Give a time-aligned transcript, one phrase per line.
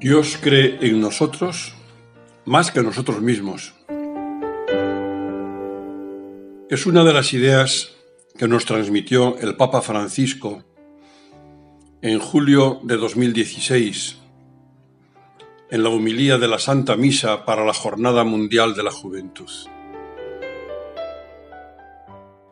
[0.00, 1.74] Dios cree en nosotros
[2.46, 3.74] más que nosotros mismos.
[6.70, 7.90] Es una de las ideas
[8.38, 10.64] que nos transmitió el Papa Francisco
[12.00, 14.16] en julio de 2016
[15.70, 19.50] en la humilía de la Santa Misa para la Jornada Mundial de la Juventud.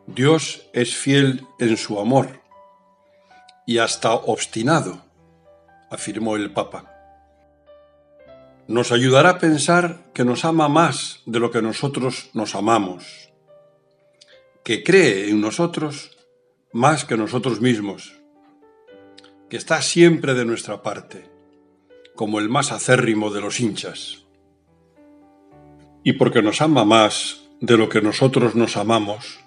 [0.05, 2.43] Dios es fiel en su amor
[3.65, 5.01] y hasta obstinado,
[5.89, 6.98] afirmó el Papa
[8.69, 13.31] nos ayudará a pensar que nos ama más de lo que nosotros nos amamos,
[14.63, 16.15] que cree en nosotros
[16.71, 18.13] más que nosotros mismos,
[19.49, 21.27] que está siempre de nuestra parte,
[22.13, 24.27] como el más acérrimo de los hinchas.
[26.03, 29.39] Y porque nos ama más de lo que nosotros nos amamos,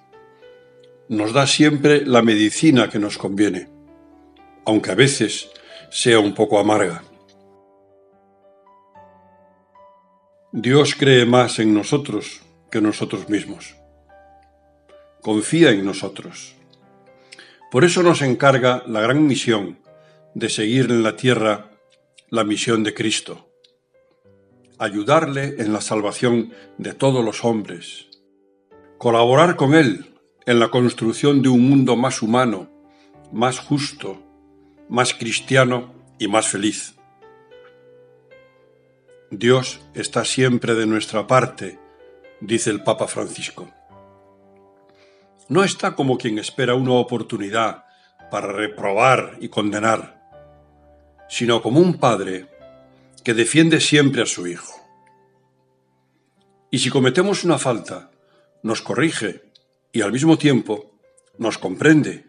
[1.08, 3.68] nos da siempre la medicina que nos conviene,
[4.66, 5.48] aunque a veces
[5.90, 7.04] sea un poco amarga.
[10.54, 13.74] Dios cree más en nosotros que nosotros mismos.
[15.22, 16.54] Confía en nosotros.
[17.70, 19.78] Por eso nos encarga la gran misión
[20.34, 21.70] de seguir en la tierra
[22.28, 23.48] la misión de Cristo.
[24.78, 28.08] Ayudarle en la salvación de todos los hombres.
[28.98, 30.14] Colaborar con Él
[30.44, 32.70] en la construcción de un mundo más humano,
[33.32, 34.22] más justo,
[34.90, 36.94] más cristiano y más feliz.
[39.34, 41.78] Dios está siempre de nuestra parte,
[42.42, 43.66] dice el Papa Francisco.
[45.48, 47.86] No está como quien espera una oportunidad
[48.30, 50.20] para reprobar y condenar,
[51.30, 52.46] sino como un padre
[53.24, 54.74] que defiende siempre a su hijo.
[56.70, 58.10] Y si cometemos una falta,
[58.62, 59.44] nos corrige
[59.92, 60.92] y al mismo tiempo
[61.38, 62.26] nos comprende,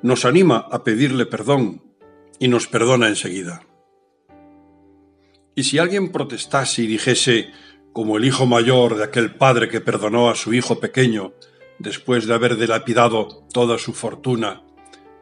[0.00, 1.82] nos anima a pedirle perdón
[2.38, 3.66] y nos perdona enseguida.
[5.60, 7.50] Y si alguien protestase y dijese,
[7.92, 11.34] como el hijo mayor de aquel padre que perdonó a su hijo pequeño
[11.78, 14.62] después de haber dilapidado toda su fortuna,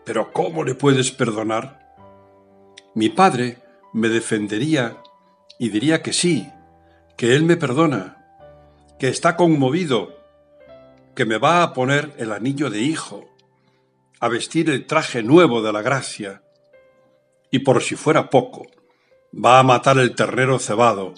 [0.05, 1.93] pero ¿cómo le puedes perdonar?
[2.95, 3.59] Mi padre
[3.93, 4.99] me defendería
[5.59, 6.49] y diría que sí,
[7.17, 8.25] que él me perdona,
[8.97, 10.21] que está conmovido,
[11.17, 13.29] que me va a poner el anillo de hijo,
[14.21, 16.43] a vestir el traje nuevo de la gracia,
[17.51, 18.69] y por si fuera poco,
[19.33, 21.15] va a matar el ternero cebado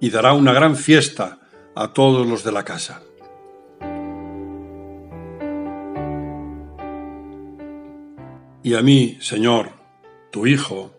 [0.00, 1.38] y dará una gran fiesta
[1.74, 3.02] a todos los de la casa.
[8.62, 9.70] Y a mí, Señor,
[10.30, 10.94] tu Hijo,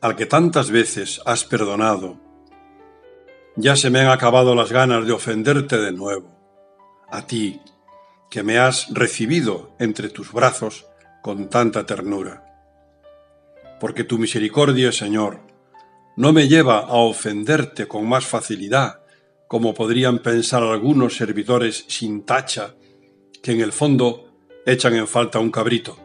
[0.00, 2.18] al que tantas veces has perdonado,
[3.56, 6.28] ya se me han acabado las ganas de ofenderte de nuevo,
[7.10, 7.60] a ti,
[8.30, 10.86] que me has recibido entre tus brazos
[11.22, 12.49] con tanta ternura
[13.80, 15.40] porque tu misericordia, Señor,
[16.16, 19.00] no me lleva a ofenderte con más facilidad,
[19.48, 22.74] como podrían pensar algunos servidores sin tacha,
[23.42, 24.30] que en el fondo
[24.66, 25.98] echan en falta un cabrito,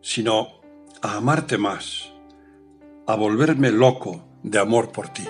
[0.00, 0.60] sino
[1.02, 2.12] a amarte más,
[3.06, 5.24] a volverme loco de amor por ti.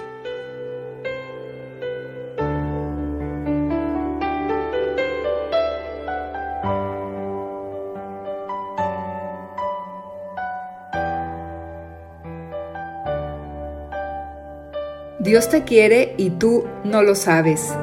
[15.27, 17.75] Dios te quiere y tú no lo sabes.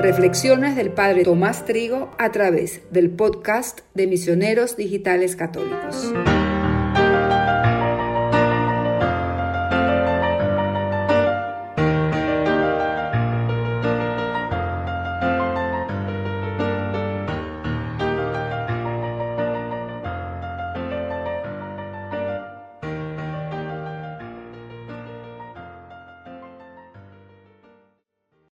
[0.00, 6.12] Reflexiones del Padre Tomás Trigo a través del podcast de Misioneros Digitales Católicos.